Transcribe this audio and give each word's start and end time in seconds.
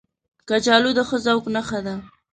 کچالو 0.47 0.91
د 0.97 0.99
ښه 1.07 1.17
ذوق 1.25 1.45
نښه 1.55 1.79
ده 1.85 1.95